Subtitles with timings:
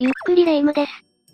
[0.00, 0.92] ゆっくりレ夢ムです。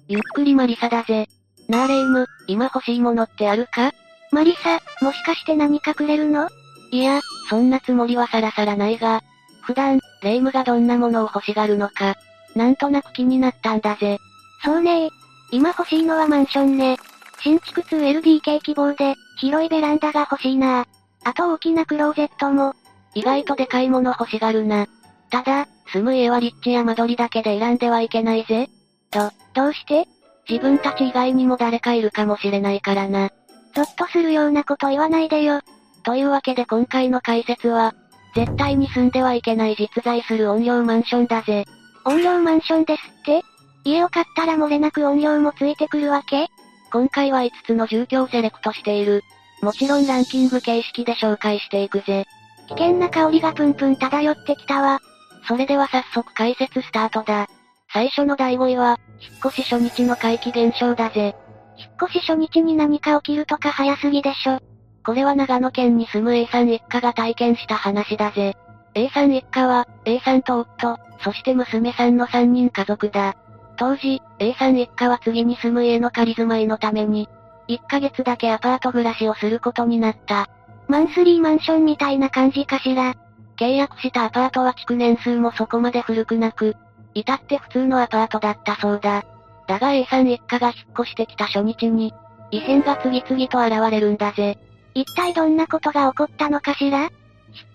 [0.08, 1.28] ゆっくりマリサだぜ。
[1.68, 3.92] なあレ夢ム、今欲しいものってあるか？
[4.32, 6.48] マリサ、もしかして何かくれるの？
[6.90, 9.22] いや、そんなつもりはさらさらないが、
[9.60, 12.16] 普段、レ夢ムがどんなものを欲しがるのか、
[12.56, 14.16] なんとなく気になったんだぜ。
[14.64, 15.10] そうね
[15.50, 16.96] 今欲しいのはマンションね。
[17.42, 20.86] 新築 2LDK 希望で、広いベランダが欲しいな
[21.24, 22.72] あと大きなクローゼットも。
[23.14, 24.86] 意外とでかいもの欲しがるな。
[25.28, 28.68] ただ、住む家は立地や間取りだけで選んではいけないぜ。
[29.10, 30.06] と、どうして？
[30.48, 33.30] 自分たち以外にも誰かいるかもしれないからな。
[33.74, 35.60] ゾッとするようなこと言わないでよ。
[36.02, 37.94] というわけで今回の解説は、
[38.34, 41.64] 絶対に住んではいけない実在する音量マンションだぜ。
[42.04, 43.42] 音量マンションですって？
[43.84, 46.48] 家を買ったら漏れなく音量もついてくるわけ？
[46.92, 49.22] 今回は5つの住居をセレクトしている。
[49.62, 52.26] もちろんランキング形式で紹介していくぜ。
[52.68, 55.00] 危険な香りがプンプン漂ってきたわ。
[55.46, 57.48] それでは早速解説スタートだ。
[57.92, 61.36] 最初の第5位は、引っ越し初日の怪奇現象だぜ。
[61.76, 64.58] 引っ越し初日に何か起きるとか早すぎでしょ。
[65.04, 68.56] これは長野県に住む A さん一家が体験した話だぜ。
[68.94, 73.34] A さん一家は、A さんと夫、そして娘さんの3人家族だ。
[73.76, 77.28] 当時、A さん一家は次に住む家の仮住まいのために、
[77.68, 80.48] 1ヶ月だけアパート暮らしをすることになった。
[80.88, 83.14] マンスリーマンションみたいな感じかしら。
[83.56, 86.76] 契約したアパートは築年数もそこまで古くなく、
[87.14, 89.24] 至って普通のアパートだったそうだ。
[89.66, 92.12] だが A さん一家が引っ越してきた初日に、
[92.50, 94.58] 異変が次々と現れるんだぜ。
[94.94, 97.02] 一体どんなことが起こったのかしら？
[97.02, 97.10] 引っ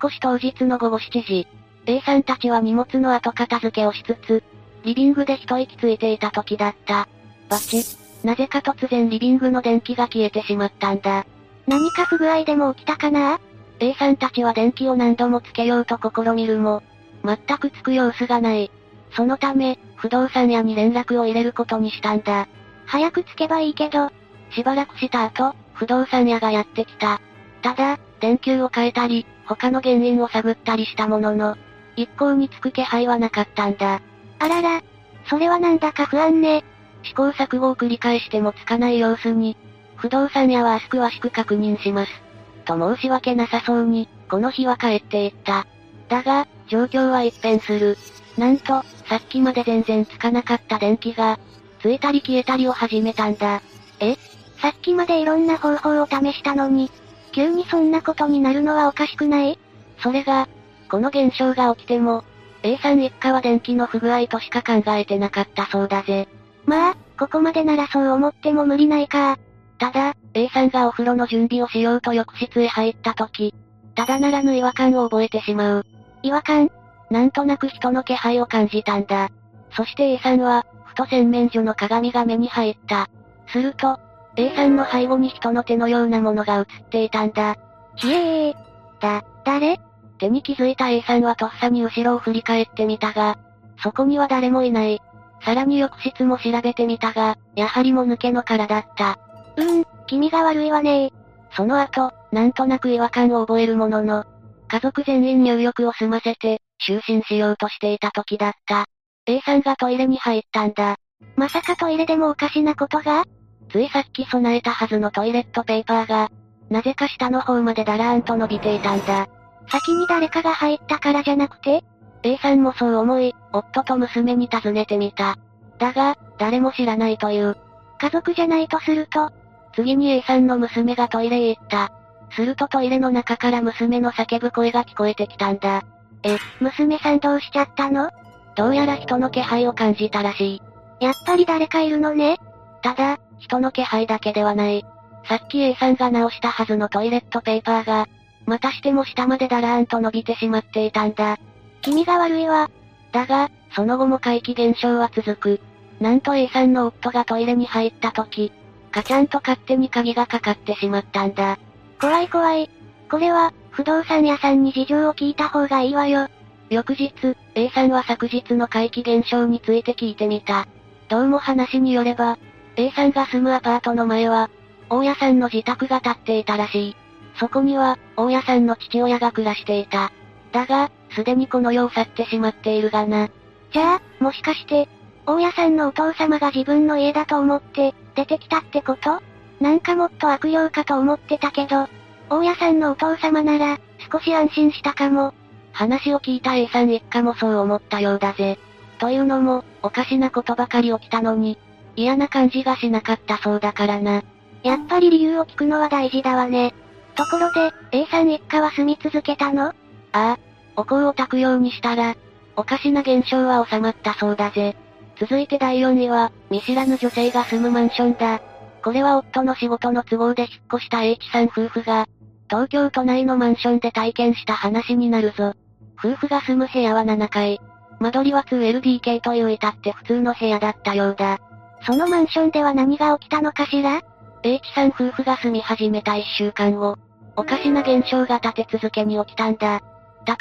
[0.06, 1.48] 越し当日の午後7時、
[1.86, 4.44] A さんたちは荷物の後片付けをしつつ、
[4.84, 7.08] リビングで一息ついていた時だった。
[7.50, 7.84] バチ
[8.24, 11.26] なぜか突然リビングの電気が消えてしまったんだ。
[11.68, 13.40] 何か不具合でも起きたかな？
[13.80, 16.84] ?A さんたちは電気を何度もつけようと試みるも、
[17.24, 18.72] 全くつく様子がない。
[19.12, 22.48] そのため、不動産屋に連絡を入れることにしたんだ。
[22.86, 24.12] 早くつけばいいけど、
[24.52, 27.22] しばらくした後、不動産屋がやってきた。
[27.62, 31.58] ただ、電球を変えたり、他の原因を探ったりしたものの、
[31.96, 34.02] 一向につく気配はなかったんだ。
[34.40, 34.82] あらら、
[35.30, 36.64] それはなんだか不安ね。
[37.04, 39.58] 試行錯誤を繰り返してもつかない様子に、
[39.96, 42.29] 不動産屋は明日詳しく確認します。
[42.70, 45.66] と申し訳なさそうに、この日は帰っていった。
[46.08, 47.98] だが、状況は一変する。
[48.38, 51.40] なんと、さっきまで全然つかなかった電気が、
[51.82, 53.64] ついたり消えたりを始めたんだ。
[54.00, 54.16] え？
[54.62, 56.92] さっきまでいろんな方法を試したのに、
[57.32, 59.58] 急にそんなことになるのはおかしくない？
[60.04, 60.48] それが、
[60.92, 62.24] この現象が起きても、
[62.62, 66.28] A さん一家は電気の不具合としか考えてなかったそうだぜ。
[66.66, 69.40] まあ、ここまでならそう思っても無理ないか。
[69.80, 73.56] ただ、A さんがお風呂の準備をしようと浴室へ入った時、
[73.96, 75.86] ただならぬ違和感を覚えてしまう。
[76.22, 76.70] 違和感？
[77.10, 79.30] なんとなく人の気配を感じたんだ。
[79.72, 83.10] そして A さんは、ふと洗面所の鏡が目に入った。
[83.48, 84.00] すると、
[84.36, 87.56] A さんの背後に人の手のようなものが映っていたんだ。
[87.96, 88.54] ひえー。
[89.00, 89.80] だ、誰？
[90.20, 93.40] 手に気づいた A さんはとっさに後ろを振り返ってみたが、
[93.82, 95.02] そこには誰もいない。
[95.42, 99.18] さらに浴室も調べてみたが、やはりも抜けの殻だった。
[99.60, 101.12] うーん、気味が悪いわね
[101.56, 104.26] その後、なんとなく違和感を覚えるものの、
[104.68, 108.86] 家族全員入浴を済ませて、就寝しようとしていた時だった。
[109.26, 110.96] A さんがトイレに入ったんだ。
[111.36, 113.26] まさかトイレでもおかしなことが？
[113.72, 116.30] ついさっき備えたはずのトイレットペーパーが、
[116.70, 119.28] なぜか下の方までだらーんと伸びていたんだ。
[119.70, 121.84] 先に誰かが入ったからじゃなくて
[122.24, 125.38] ?A さんもそう思い、夫と娘に尋ねてみた。
[125.78, 127.58] だが、誰も知らないという。
[128.00, 129.32] 家族じゃないとすると、
[129.80, 131.90] 次に A さんの娘がトイレへ行った。
[132.36, 135.84] するとトイレの中から娘の叫ぶ声が聞こえてきたんだ。
[136.24, 138.10] え、娘さんどうしちゃったの？
[138.58, 140.62] どうやら人の気配を感じたらしい。
[141.00, 142.40] やっぱり誰かいるのね？
[142.82, 144.86] ただ、人の気配だけではない。
[145.30, 148.08] さっき A さんが直したはずのトイレットペーパーが、
[148.46, 151.38] またしても下までだらーんと伸びてしまっていたんだ。
[151.82, 152.70] 気味が悪いわ。
[153.14, 155.62] だが、その後も怪奇現象は続く。
[156.02, 158.52] なんと A さんの夫がトイレに入った時、
[159.00, 161.58] カチャンと勝手に鍵がかかってしまったんだ。
[162.02, 162.70] 怖い怖い。
[163.10, 166.28] これは、不動産屋さんに事情を聞いた方がいいわよ。
[166.70, 167.14] 翌日、
[167.56, 170.68] A さんは昨日の怪奇現象について聞いてみた。
[171.08, 172.38] どうも話によれば、
[172.76, 174.50] A さんが住むアパートの前は、
[174.90, 176.96] 大家さんの自宅が建っていたらしい。
[177.40, 180.12] そこには、大家さんの父親が暮らしていた。
[180.52, 183.30] だが、すでにこの世を去ってしまっているがな。
[183.72, 184.90] じゃあ、もしかして、
[185.26, 189.22] 大家さんのお父様が自分の家だと思って、出てきたってこと？
[189.62, 191.88] なんかもっと悪霊かと思ってたけど、
[192.30, 193.80] 大家さんのお父様なら、
[194.12, 195.34] 少し安心したかも。
[195.72, 198.60] 話を聞いた A さん一家もそう思ったようだぜ。
[199.00, 201.58] というのも、おかしなことばかり起きたのに、
[201.96, 204.24] 嫌な感じがしなかったそうだからな。
[204.64, 206.74] やっぱり理由を聞くのは大事だわね。
[207.16, 209.68] ところで、A さん一家は住み続けたの？
[209.68, 209.74] あ
[210.12, 210.40] あ、
[210.76, 212.16] お香を炊くようにしたら、
[212.58, 214.76] おかしな現象は収まったそうだぜ。
[215.20, 218.40] 続いて第4位は、見知らぬ女性が住むマンションだ。
[218.82, 222.08] これは夫の仕事の都合で引っ越した H さん夫婦が、
[222.50, 225.54] 東京都内のマンションで体験した話になるぞ。
[225.98, 227.60] 夫婦が住む部屋は7階。
[228.00, 231.40] 間取りは 2LDK という至って普通の部屋だったようだ。
[231.86, 234.02] そのマンションでは何が起きたのかしら
[234.44, 236.98] ？H さん夫婦が住み始めた1週間後、
[237.36, 239.82] おかしな現象が立て続けに起きたんだ。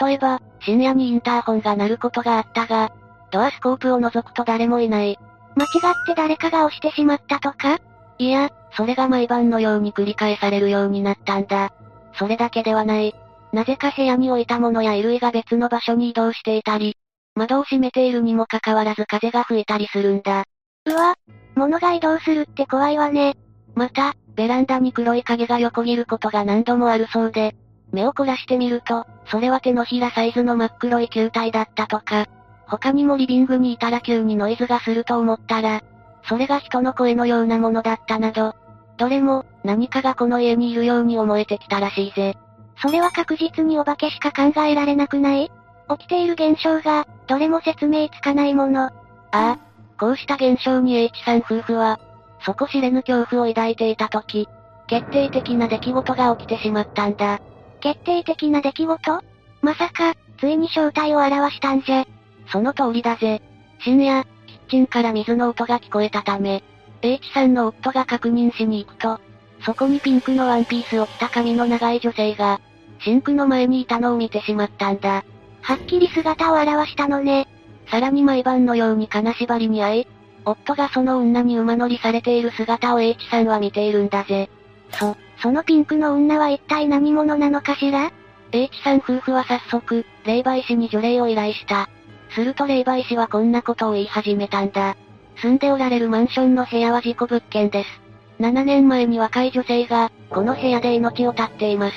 [0.01, 2.93] 例えば、深夜にインターホンが鳴ることがあったが、
[3.31, 5.19] ドアスコープを覗くと誰もいない。
[5.55, 7.79] 間違って誰かが押してしまったとか？
[8.19, 11.73] いや、それが毎晩のように繰り返されるようになったんだ。
[12.15, 13.15] それだけではない。
[13.53, 16.97] なぜか部屋に置いたものや衣類が別の場所に移動していたり、
[17.35, 20.45] 窓を閉めているにもかかわらず風が吹いたりするんだ。
[20.87, 21.15] うわ、
[21.55, 23.37] 物が移動するって怖いわね。
[23.75, 27.55] また、ベランダに黒い影が横切ることが何度もあるそうで、
[27.93, 32.27] 目を凝らしてみると、それは手のひらサイズの真っ黒い球体だったとか、
[32.69, 35.83] 他にもリビングにいたら急にノイズがすると思ったら、
[36.29, 38.55] それが人の声のようなものだったなど、
[38.99, 42.37] どれも、何かがこの家にいるように思えてきたらしいぜ。
[42.83, 45.51] それは確実にお化けしか考えられなくない？
[45.89, 48.85] 起きている現象が、どれも説明つかないもの。
[48.85, 48.93] あ
[49.33, 49.59] あ、
[49.99, 51.99] こうした現象に H さん夫婦は、
[52.45, 54.49] 底知れぬ恐怖を抱いていた時、
[54.87, 57.41] 決定的な出来事が起きてしまったんだ。
[57.81, 59.21] 決定的な出来事？
[59.63, 62.05] まさか、ついに正体を表したんじゃ。
[62.51, 63.43] その通りだぜ。
[63.81, 66.63] 深夜、キッチンから水の音が聞こえたため、
[67.03, 69.21] H さんの夫が確認しに行くと、
[69.65, 72.61] そこにピンクのワンピースを着た髪の長い女性が、
[73.01, 75.25] シンクの前にいたのを見てしまったんだ。
[75.63, 77.47] はっきり姿を現したのね。
[77.91, 80.07] さらに毎晩のように金縛りに遭い、
[80.45, 84.51] 夫がその女に馬乗りされている姿を H さんは見ているんだぜ。
[84.93, 88.11] そ、そのピンクの女は一体何者なのかしら
[88.53, 91.89] ?H さん夫婦は早速、霊媒師に除霊を依頼した。
[92.31, 94.97] すると霊媒師はこんなことを言い始めたんだ。
[95.41, 98.01] 住んでおられるマンションの部屋は事故物件です。
[98.41, 101.95] 7年前に若い女性が、この部屋で命を絶っています。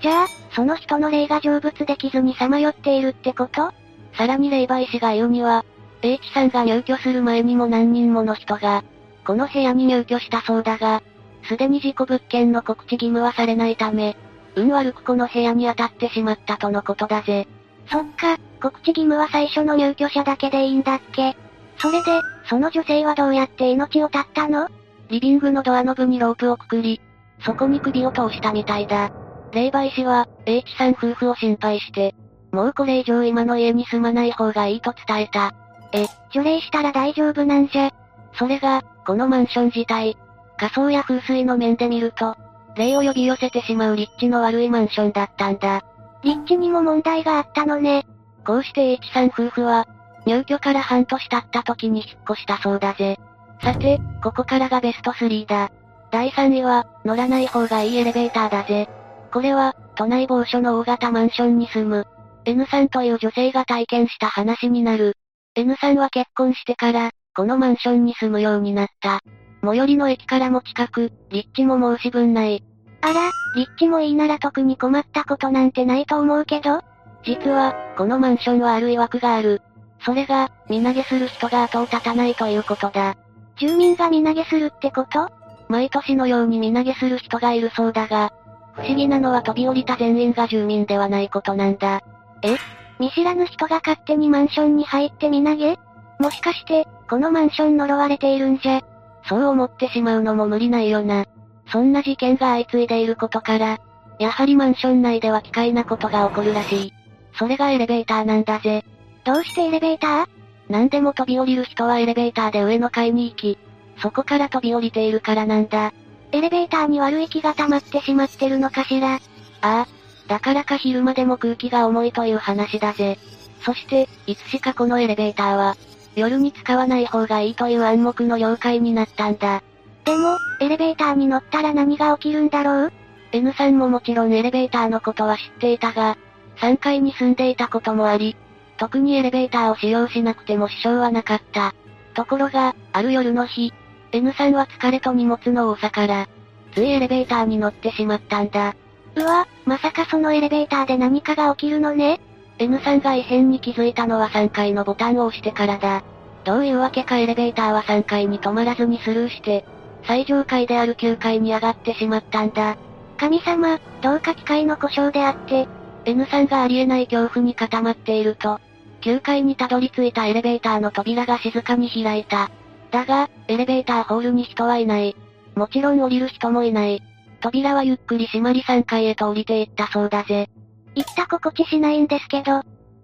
[0.00, 3.72] じゃあ、その人の霊が成仏できずにさまよっているってこと？
[4.14, 5.64] さらに霊媒師が言うには、
[6.02, 8.84] H さんが入居する前にも何人もの人が、
[9.26, 11.02] この部屋に入居したそうだが、
[11.48, 14.16] すでに事故物件の告知義務はされないため、
[14.54, 17.46] 運悪くこの部屋に当たってしまったとのことだぜ。
[17.90, 21.36] そっか、告知義務は最初の入居者だけでいいんだっけ？
[21.78, 24.68] それで、その女性はどうやって命を絶ったの？
[25.08, 27.00] リビングのドアノブにロープをくくり、
[27.40, 29.10] そこに首を通したみたいだ。
[29.52, 32.14] 霊媒師は、H さん夫婦を心配して、
[32.52, 35.54] もうこれ以上今の家に住まない方がいいと伝えた。
[35.92, 37.90] え、除霊したら大丈夫なんじゃ？
[38.34, 40.16] それが、このマンション自体、
[40.58, 42.36] 仮想や風水の面で見ると、
[42.76, 45.82] 霊を呼び寄せてしまう立地の悪いマンションだったんだ。
[46.22, 48.06] 立地にも問題があったのね。
[48.44, 49.86] こうして H さん夫婦は、
[50.26, 53.18] 入居から半年経った時に引っ越したそうだぜ。
[53.62, 55.70] さて、ここからがベスト3だ。
[56.10, 58.88] 第3位は、乗らない方がいいエレベーターだぜ。
[59.32, 62.06] これは、都内某所の大型マンションに住む、
[62.44, 65.14] N さんという女性が体験した話になる。
[65.54, 69.20] N さんは結婚してから、このマンションに住むようになった。
[69.62, 72.64] 最寄りの駅からも近く、立地も申し分ない。
[73.00, 76.80] あら、立地もいいなら特に困ったことなんてないと思うけど
[77.24, 79.62] 実は、このマンションはある曰くがある。
[80.04, 83.16] それが、身投げする人が後を絶たないということだ。
[83.58, 85.30] 住民が身投げするってこと？
[85.68, 88.32] 毎年のように身投げする人がいるそうだが、
[88.74, 92.00] 不思議なのは飛び降りた全員が住民ではないことなんだ。
[92.42, 92.56] え？
[93.00, 95.78] 見知らぬ人が勝手にマンションに入って身投げ？
[96.20, 98.80] もしかして、このマンション呪われているんじゃ？
[99.28, 101.26] そう思ってしまうのも無理ないよな。
[101.70, 103.78] そんな事件が相次いでいることから、
[104.18, 106.94] やはりマンション内では奇怪なことが起こるらしい。
[107.38, 108.84] それがエレベーターなんだぜ。
[109.24, 110.28] どうしてエレベーター？
[110.68, 113.58] 何でも飛び降りる人はエレベーターで上の階に行き、
[114.00, 115.92] そこから飛び降りているからなんだ。
[116.32, 119.14] エレベーターに悪い気が溜まってしまってるのかしら？
[119.14, 119.20] あ
[119.60, 119.86] あ。
[120.26, 123.18] だからか昼間でも空気が重いという話だぜ。
[123.62, 125.76] そして、いつしかこのエレベーターは、
[126.16, 129.62] 夜に使わない方がいいという暗黙の了解になったんだ。
[130.08, 132.92] でも、エレベーターに乗ったら何が起きるんだろう
[133.30, 136.16] ?N さんももちろんエレベーターのことは知っていたが、
[136.56, 138.34] 3階に住んでいたこともあり、
[138.78, 141.74] 特にエレベーターを使用しなくても支障はなかった。
[142.14, 143.74] ところが、ある夜の日、
[144.12, 146.26] N さんは疲れと荷物の多さから、
[146.72, 148.76] ついエレベーターに乗ってしまったんだ。
[149.14, 152.18] うわ、まさかそのエレベーターで何かが起きるのね
[152.58, 156.02] N さんが異変に気づいたのは3階のボタンを押してからだ。
[156.44, 159.66] どういうわけかエレベーターは3階に止まらずにスルーして、
[160.08, 162.78] 最上階である9階に上がってしまったんだ。
[163.18, 165.68] 神様、どうか機械の故障であって、
[166.06, 168.58] N さんがありえない恐怖に固まっていると、
[169.02, 172.50] 9階にたどり着いたエレベーターの扉が静かに開いた。
[172.90, 175.14] だが、エレベーターホールに人はいない。
[175.54, 177.02] もちろん降りる人もいない。
[177.40, 180.48] 扉はゆっくり閉まり3階へと降りていったそうだぜ。
[180.94, 182.62] 行った心地しないんですけど。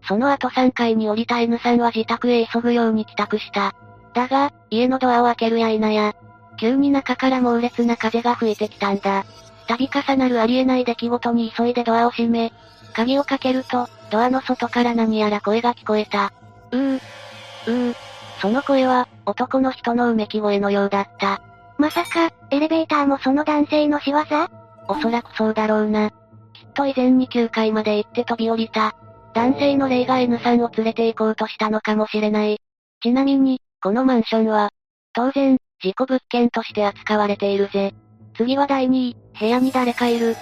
[0.09, 3.75] その後3階に降りた N さんは自宅へ急ぐように帰宅した。
[4.15, 6.15] だが、家のドアを開けるや否や、
[6.57, 9.25] 急に中から猛烈な風が吹いてきたんだ。
[9.67, 12.53] 度重なるありえない出来事に急いでドアを閉め、
[12.93, 16.33] 鍵をかけると、ドアの外から何やら声が聞こえた。
[16.71, 17.01] うー、
[17.67, 17.95] うー。
[18.41, 21.41] その声は、男の人のうめき声のようだった。
[21.79, 24.21] まさか、エレベーターもその男性の仕業？
[24.87, 26.11] おそらくそうだろうな。
[26.11, 26.17] きっ
[26.75, 28.95] と以前に9階まで行って飛び降りた。
[29.33, 32.61] 男性の霊が N さんを連れて行こうとしたのかもしれない。
[33.03, 34.71] ちなみに、このマンションは、
[35.13, 37.93] 当然、事故物件として扱われているぜ。
[38.39, 40.35] 次は第2位、部屋に誰かいる。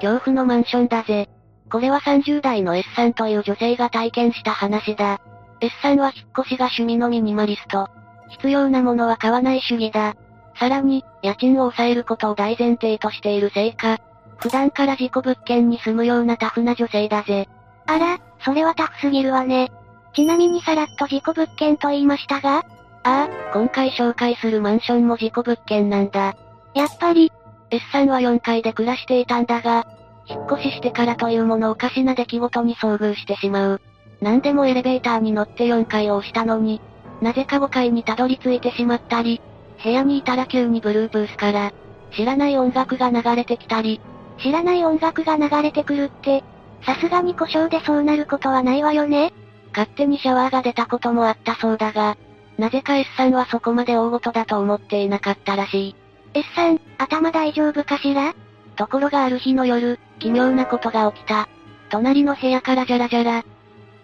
[0.00, 1.28] 恐怖のマンションだぜ。
[1.70, 5.20] これは30代の S さんという女性が体験した話だ。
[5.60, 7.90] S さんは引っ越しが趣味のミニマリスト。
[8.30, 10.16] 必要なものは買わない主義だ。
[10.58, 13.98] さらに、家賃を抑えることを大前提としているせいか、
[14.38, 17.48] 普段から事故物件に住むようなタフな女性だぜ。
[17.86, 19.70] あら、それはタフすぎるわね。
[20.14, 22.64] ちなみにさらっと事故物件と言いましたが
[23.02, 26.36] ああ、今回紹介するマンションも事故物件なんだ。
[26.74, 27.32] やっぱり、
[27.70, 29.86] S さんは4階で暮らしていたんだが、
[30.26, 33.80] 引っ越ししてからというものおかしな出来事に遭遇してしまう。
[34.20, 36.80] 何でもエレベーターに乗って4階を押したのに、
[37.22, 39.40] なぜか5階にたどり着いてしまったり、
[39.82, 41.72] 部屋にいたら急にブルーブースから、
[42.14, 44.00] 知らない音楽が流れてきたり、
[44.42, 46.44] 知らない音楽が流れてくるって、
[46.84, 49.32] さすがに故障でそうなることはないわよね
[49.72, 52.16] 勝手にシャワーが出たこともあったそうだが、
[52.60, 55.96] なぜか S さんはそこまで大事だと思っていなかったらしい。
[56.34, 58.34] S さん、頭大丈夫かしら？
[58.76, 61.48] ところがある日の夜、奇妙なことが起きた。
[61.88, 63.44] 隣の部屋からジャラジャラ、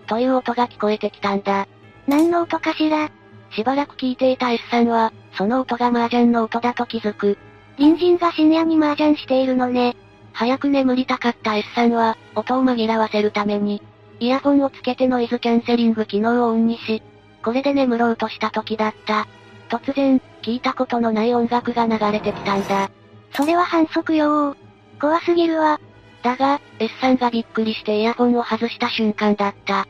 [0.06, 1.68] という音が聞こえてきたんだ。
[2.06, 3.10] 何の音かしら？
[3.50, 7.36] しばらく聞いていた S さんは、その音が麻雀の音だと気づく。
[7.76, 9.98] 隣人が深夜に麻雀しているのね。
[10.32, 13.82] 早く眠りたかった S さんは、音を紛らわせるために、
[14.18, 17.02] イヤホンをつけてノイズキャンセリング機能をオンにし、
[17.46, 19.28] これで眠ろうとした時だった。
[19.68, 22.90] 突然、聞いたことのない音楽が流れてきたんだ。
[23.36, 24.56] それは反則よ
[25.00, 25.80] 怖すぎるわ。
[26.24, 29.86] だが、S さんがびっくりしてイヤホンを外した瞬間だった。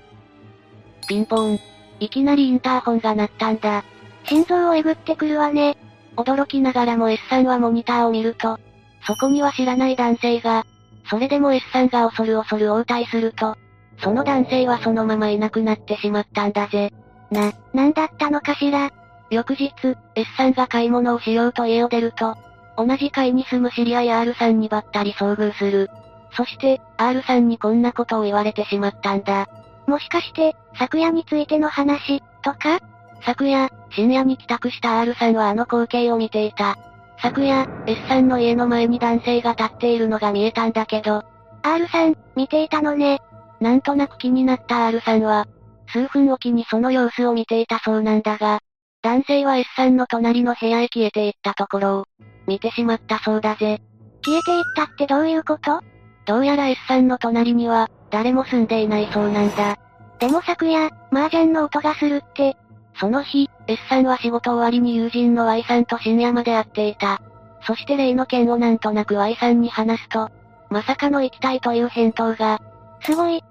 [1.08, 1.60] ピンポーン。
[1.98, 3.84] いきなりインターホンが鳴ったんだ。
[4.26, 5.78] 心臓をえぐってくるわね。
[6.18, 8.60] 驚きながらも S さんはモニターを見ると、
[9.06, 10.66] そこには知らない男性が、
[11.08, 13.56] それでも S さんが恐る恐る応対すると、
[14.02, 16.92] その男性はそのままいなくなってしまったんだぜ。
[17.30, 18.90] な、なんだったのかしら？
[19.30, 19.72] 翌日、
[20.14, 22.36] S さんが買い物をしようと家を出ると、
[22.76, 25.90] 同じ階に住む知り合い R さんにばったり遭遇する。
[26.36, 29.48] そして、R さんにこんなことを言われてしまったんだ。
[29.86, 32.80] もしかして、昨夜についての話、とか？
[33.24, 36.76] 昨夜、深夜に帰宅した R さんはあの光景を見ていた。
[37.20, 41.24] 昨夜、S さんの家の前に男性が立っているのが見えたんだけど、
[41.62, 43.20] R さん、見ていたのね。
[43.58, 45.46] なんとなく気になった R さんは、
[45.88, 48.60] 数分おきにその様子を見ていたそうなんだが、
[49.02, 52.04] 男性は S さんの隣の部屋へ消えていったところを、
[52.46, 53.80] 見てしまったそうだぜ。
[54.24, 55.80] 消えていったってどういうこと？
[56.26, 59.76] どうやら S さんの隣には、誰も住んでいないそうなんだ。
[60.18, 62.56] でも昨夜、麻雀の音がするって。
[62.98, 67.20] その日、S さんは仕事終わりに友人の Y さんと深夜まで会っていた。
[67.66, 70.30] そして例の件をなんとなく Y さんに話すと、
[70.70, 72.60] まさかの行きたいという返答が。
[73.02, 73.42] すごい。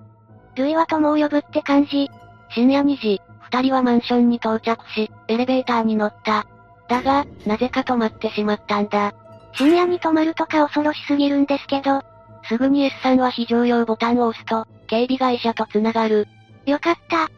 [0.56, 2.10] 類は友を呼ぶって感じ。
[2.56, 3.22] 深夜2時、
[3.52, 6.46] 二人はマンションに到着し、エレベーターに乗った。
[6.88, 9.14] だが、なぜか止まってしまったんだ。
[9.56, 12.02] 深夜に止まるとか恐ろしすぎるんですけど。
[12.48, 16.30] すぐに S さんは非常用ボタンを押すと、警備会社と繋がる。
[16.66, 17.30] よかった。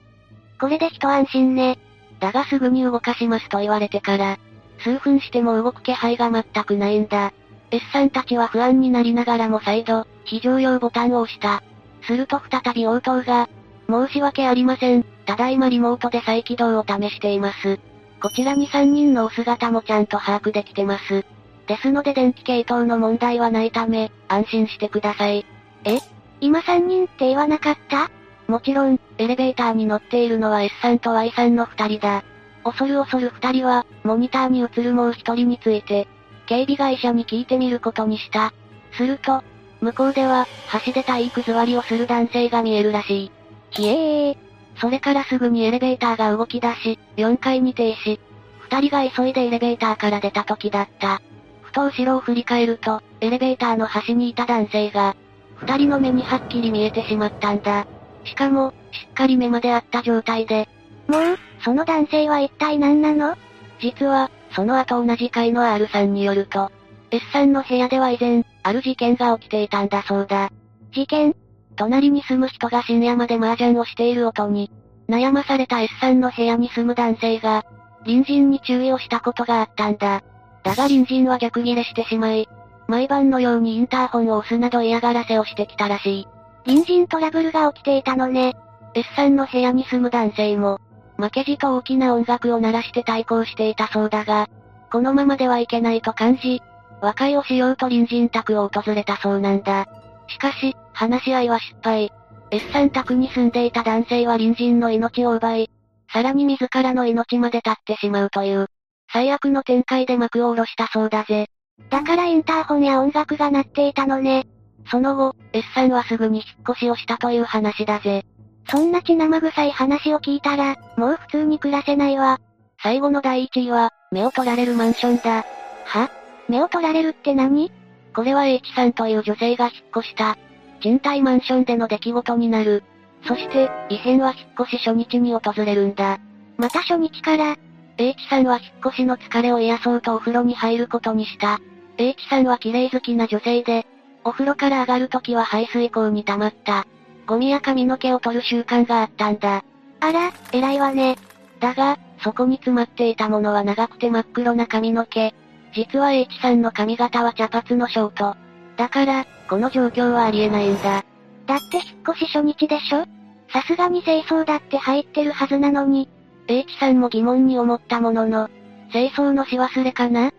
[0.59, 1.79] これで一安心ね。
[2.19, 4.37] だがすぐに動かしますと言われてから、
[4.79, 7.33] 数分しても動く気配が全くないんだ。
[7.71, 11.63] S さんたちは不安になりながらも再度、非常用ボタンを押した。
[12.03, 13.49] すると再び応答が、
[13.89, 15.03] 申し訳ありません。
[15.25, 17.79] ただいまリモートで再起動を試しています。
[18.21, 21.25] こちらに3人のお姿もちゃんと把握できてます。
[21.67, 25.45] ですので電気系統の問題はないため、安心してください。
[25.83, 25.99] え？
[26.39, 28.09] 今3人って言わなかった？
[28.47, 32.23] もちろん、エレベーターに乗っているのは S さんと Y さんの2人だ。
[32.63, 36.07] 恐る恐る2人は、モニターに映るもう1人について、
[36.45, 38.53] 警備会社に聞いてみることにした。
[38.93, 39.43] すると、
[39.81, 40.47] 向こうでは、
[40.85, 43.31] 橋で体育座りをする男性が見えるらしい。
[43.71, 44.37] ひえー。
[44.79, 48.19] それからすぐにエレベーターが動き出し、4階に停止。
[48.59, 51.21] 二人が急いでエレベーターから出た時だった。
[51.61, 55.15] ふと後ろを振り返ると、エレベーターの端にいた男性が、
[55.55, 57.87] 二人の目にはっきり見えてしまったんだ。
[58.25, 60.67] しかも、しっかり目まであった状態で。
[61.07, 61.21] もう、
[61.63, 63.35] その男性は一体何なの？
[63.79, 66.71] 実は、その後同じ階の R さんによると、
[67.09, 70.51] S さんの部屋では以前、ある事件が起きていたんだそうだ。
[70.91, 71.35] 事件？
[71.77, 74.69] 隣に住む人が深夜まで麻雀をしている音に、
[75.07, 77.63] 悩まされた S さんの部屋に住む男性が、
[78.03, 80.21] 隣人に注意をしたことがあったんだ。
[80.63, 82.49] だが隣人は逆ギレしてしまい、
[82.87, 86.27] 毎晩のようにインターホンを押すなど嫌がらせをしてきたらしい。
[86.65, 88.55] 隣人トラブルが起きていたのね。
[88.93, 90.79] S さんの部屋に住む男性も、
[91.17, 94.47] 負けじと大きな音楽を鳴らして対抗していたそうだが、
[94.91, 96.61] このままではいけないと感じ、
[97.01, 99.87] 和解をしようと隣人宅を訪れたそうなんだ。
[100.27, 102.11] しかし、話し合いは失敗。
[102.49, 105.69] S さん宅に住んでいた男性は隣人の命を奪い、
[106.11, 108.65] さらに自らの命まで絶ってしまうという、
[109.13, 111.49] 最悪の展開で幕を下ろしたそうだぜ。
[111.91, 114.47] だからインターホンや音楽が鳴っていたのね。
[114.89, 118.25] その後、S さんはすぐに引っ越しをしたという話だぜ。
[118.67, 122.39] そんな血生臭い話を聞いたら、もう普通に暮らせないわ。
[122.81, 125.45] 最後の第1位は、目を取られるマンションだ。
[125.85, 126.09] は？
[126.49, 127.71] 目を取られるって何？
[128.15, 130.37] これは H さんという女性が引っ越した、
[130.77, 132.83] 賃貸マンションでの出来事になる。
[133.27, 136.19] そして、異変は引っ越し初日に訪れるんだ。
[136.57, 137.55] また初日から、
[137.97, 141.59] H さんは引っ越しの疲れを癒そうとお風呂に入ることにした。
[141.97, 143.87] H さんは綺麗好きな女性で、
[144.23, 146.85] お風呂から上がるときは排水口に溜まった。
[147.25, 149.63] ゴミや髪の毛を取る習慣があったんだ。
[149.99, 151.17] あら、偉いわね。
[151.59, 155.33] だが、そこに詰まっていたものは長くて真っ黒な髪の毛。
[155.73, 158.37] 実は H さんの髪型は茶髪のショート。
[158.77, 161.03] だから、この状況はありえないんだ。
[161.45, 163.05] だって引っ越し初日でしょ？
[163.51, 166.09] さすがに清掃だって入ってるはずなのに。
[166.47, 168.49] H さんも疑問に思ったものの、
[168.91, 170.31] 清掃のし忘れかな？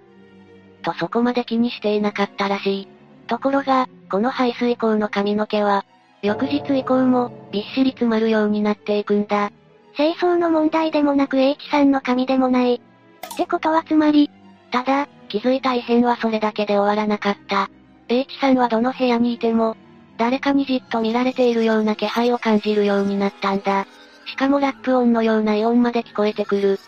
[0.82, 2.88] とそこまで気にしていなかったらしい。
[3.26, 5.84] ところが、この排水口の髪の毛は、
[6.22, 9.50] 翌日以降も、びっしり詰まるようになっていくんだ。
[9.96, 12.74] 清掃の問題でもなく H さんの髪でもない。
[12.74, 14.30] ってことはつまり、
[14.70, 17.70] ただ、気づいた異変はそれだけで終わらなかった。
[18.08, 19.76] H さんはどの部屋にいても、
[20.16, 23.86] 誰かにじっと見られているような気配を感じるようになったんだ。
[24.26, 26.68] しかもラップ音のような異音まで聞こえてくる。
[26.70, 26.78] 引っ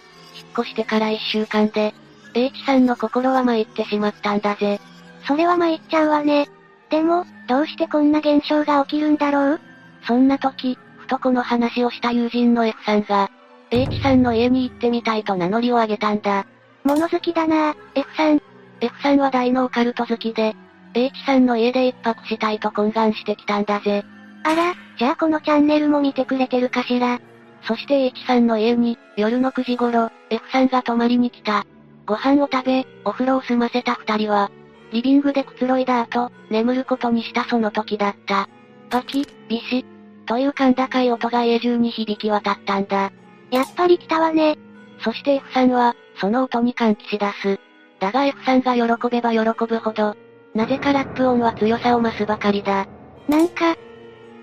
[0.59, 1.95] 越してから一週間で、
[2.35, 4.81] H さんの心は参ってしまったんだぜ。
[5.27, 6.49] それは参っちゃうわね。
[6.91, 9.61] でも、どうしてこんな現象が起きるんだろう？
[10.07, 13.31] そんな時、ふとこの話をした友人の F さんが、
[13.71, 16.47] H さんの家に行ってみたいと名乗りを上げたんだ。
[16.83, 18.43] 物好きだな F さん。
[18.81, 20.57] F さんは大のオカルト好きで、
[20.94, 24.05] H さんの家で一泊したいと懇願してきたんだぜ。
[24.42, 27.20] あら、じゃあこのチャンネルも見てくれてるかしら？
[27.62, 31.66] そして H さんの家に、夜の9時頃、F さんが泊まりに来た。
[32.07, 34.50] ご飯を食べ、お風呂を済ませた二人は、
[34.92, 38.48] リビングでくつろいだ後、眠ることにしたその時だった。
[38.90, 39.85] バキ、ビシ、
[40.26, 43.12] という甲高い音が家中に響き渡ったんだ。
[43.50, 44.57] やっぱり来たわね。
[45.03, 47.61] そして F さんは、その音に歓喜し出す。
[48.00, 50.16] だが F さんが喜べば喜ぶほど、
[50.55, 52.87] なぜかラップ音は強さを増すばかりだ。
[53.29, 53.77] なんか、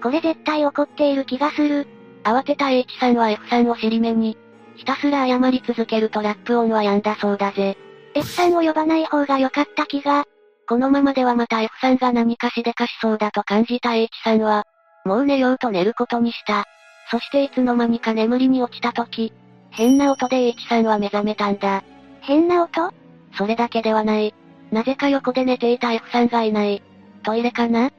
[0.01, 1.87] これ絶対怒っている気がする。
[2.23, 4.37] 慌てた H さんは F さんを尻目に、
[4.75, 7.77] ひたすら謝り続けるとラップ音は止んだそうだぜ。
[8.13, 10.25] F さんを呼ばない方が良かった気が。
[10.67, 14.65] このままではまた F さんが何かしでかしそうだと感じた H さんは、
[15.05, 16.65] もう寝ようと寝ることにした。
[17.09, 19.33] そしていつの間にか眠りに落ちた時、
[19.71, 21.83] 変な音で H さんは目覚めたんだ。
[22.21, 22.91] 変な音？
[23.37, 24.33] それだけではない。
[24.71, 26.81] なぜか横で寝ていた F さんがいない。
[27.23, 27.91] トイレかな？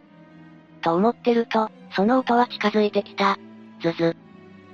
[0.82, 3.38] と思ってると、その音は近づいてきた。
[3.80, 4.16] ズズ。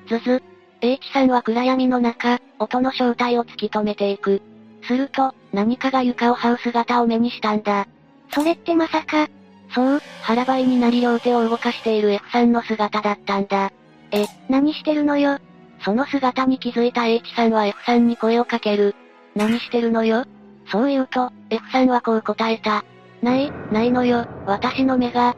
[0.09, 0.43] ズズ。
[0.81, 4.43] H さんは暗闇の中、音の正体を突き止めていく。
[4.83, 7.87] すると、何かが床を這う姿を目にしたんだ。
[8.33, 9.29] それってまさか、
[9.75, 13.73] そう、腹ばいになり両手を動かしている F さんの姿だったんだ。
[14.11, 15.39] え、何してるのよ？
[15.81, 18.95] その姿に気づいた H さんは F さんに声をかける。
[19.35, 20.27] 何してるのよ？
[20.71, 22.85] そう言うと、F さんはこう答えた。
[23.23, 25.37] ない、ないのよ、私の目が。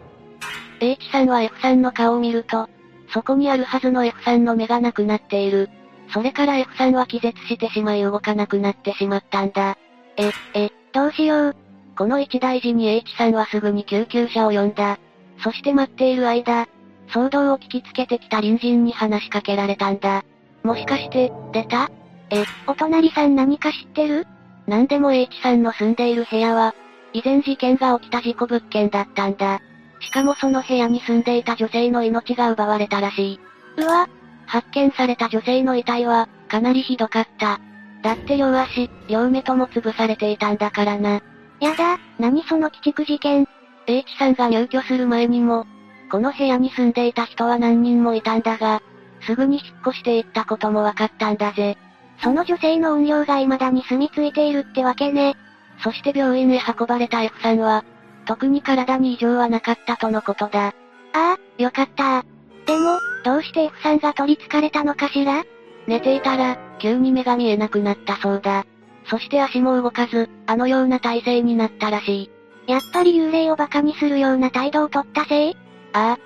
[0.80, 2.68] H さんは F さんの顔を見ると、
[3.12, 5.70] そこにあるはずの F さんの目がなくなっている。
[6.12, 9.76] それから F さんは気絶してしまい動かなくなってしまったんだ。
[10.16, 11.56] え、え、どうしよう。
[11.96, 14.98] この一大事に H さんはすぐに救急車を呼んだ。
[15.42, 16.66] そして待っている間、
[17.08, 20.24] 騒動を聞きつけてきた隣人に話しかけられたんだ。
[20.62, 21.90] もしかして、出た？
[22.30, 24.26] え、お隣さん何か知ってる？
[24.66, 26.74] なんでも H さんの住んでいる部屋は、
[27.12, 29.60] 以前事件が起きた事故物件だったんだ。
[30.00, 33.40] しかもその部屋に住んでいた女性の命が奪われたらしい。
[33.78, 34.08] うわ。
[34.46, 37.60] 発見された女性の遺体は、かなりひどかった。
[38.02, 41.20] だって両足、両目とも潰されていたんだからな。
[41.60, 43.48] やだ、何その鬼畜事件。
[43.86, 45.66] H さんが入居する前にも、
[46.10, 48.82] この部屋に住んでいた人は何人もいたんだが、
[49.22, 51.76] すぐに引っ越していったことも分かったんだぜ。
[52.22, 55.36] その女性の怨霊が未だに住み着いているってわけね。
[55.82, 57.84] そして病院へ運ばれた F さんは、
[58.26, 60.68] 特に体に異常はなかったとのことだ。
[60.68, 60.72] あ
[61.12, 62.24] あ、よかった
[62.66, 65.44] でも、どうして F さんが取り憑かれたのかしら？
[65.86, 68.64] 寝ていたら、急に目が見えなくなったそうだ。
[69.08, 72.30] そして足も動かず、あのような体勢になったらしい。
[72.66, 75.56] やっぱり幽霊を馬鹿にするような態度をとったせい？
[75.92, 76.22] ああ、きっ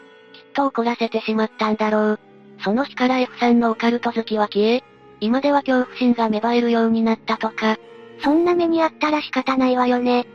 [0.54, 2.20] と怒らせてしまったんだろう。
[2.62, 4.82] その日から F さんのオカルト好きは消え、
[5.20, 7.76] 今では恐怖心が芽生えるようになったとか。
[8.22, 10.26] そんな目にあったら仕方ないわよね。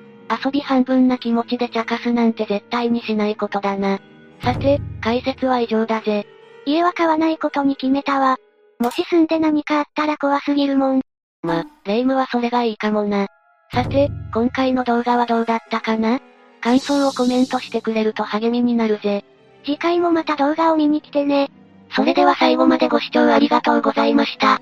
[0.44, 4.00] 遊び半分な気持ちで茶化すなんて絶対にしないことだな。
[4.42, 6.26] さて、解説は以上だぜ。
[6.66, 8.38] 家は買わないことに決めたわ。
[8.80, 11.02] もし住んで何かあったら怖すぎるもん。
[11.44, 13.28] ま、霊夢はそれがいいかもな。
[13.72, 16.20] さて、今回の動画はどうだったかな？
[16.62, 19.24] 感想をコメントしてくれると励みになるぜ。
[19.64, 21.52] 次回もまた動画を見に来てね。
[21.92, 24.62] それでは最後までご視聴ありがとうございました。